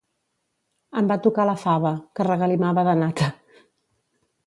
[1.01, 3.33] Em va tocar la fava, que regalimava de nata.